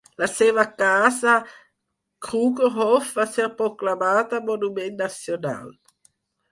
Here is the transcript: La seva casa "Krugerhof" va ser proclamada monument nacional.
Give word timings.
La 0.21 0.27
seva 0.35 0.61
casa 0.79 1.35
"Krugerhof" 2.29 3.13
va 3.21 3.29
ser 3.37 3.49
proclamada 3.63 4.43
monument 4.51 5.01
nacional. 5.07 5.75